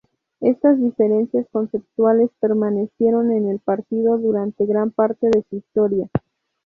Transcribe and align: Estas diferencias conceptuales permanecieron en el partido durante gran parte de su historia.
Estas 0.39 0.79
diferencias 0.79 1.45
conceptuales 1.51 2.31
permanecieron 2.39 3.31
en 3.31 3.47
el 3.47 3.59
partido 3.59 4.17
durante 4.17 4.65
gran 4.65 4.89
parte 4.89 5.27
de 5.27 5.45
su 5.47 5.57
historia. 5.57 6.09